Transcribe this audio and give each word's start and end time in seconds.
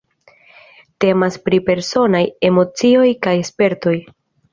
Temas 1.03 1.35
pri 1.49 1.59
personaj 1.67 2.21
emocioj 2.49 3.05
kaj 3.27 3.35
spertoj. 3.51 3.95